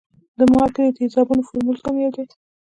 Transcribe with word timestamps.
د 0.37 0.39
مالګې 0.53 0.81
د 0.87 0.89
تیزابونو 0.97 1.41
فورمول 1.47 1.77
کوم 1.83 1.95
دی؟ 2.15 2.25